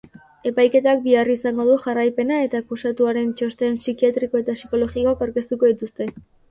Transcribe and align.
Epaiketak 0.51 1.03
bihar 1.03 1.29
izango 1.33 1.67
du 1.67 1.75
jarraipena 1.85 2.41
eta 2.47 2.63
akusatuaren 2.65 3.31
txosten 3.43 3.81
psikiatriko 3.83 4.43
eta 4.45 4.61
psikologikoak 4.61 5.27
aurkeztuko 5.29 5.73
dituzte. 5.75 6.15